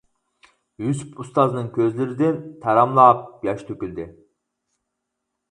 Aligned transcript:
يۈسۈپ 0.85 1.19
ئۇستازنىڭ 1.23 1.67
كۆزلىرىدىن 1.75 2.41
تاراملاپ 2.65 3.23
ياش 3.49 3.63
تۆكۈلدى. 3.71 4.09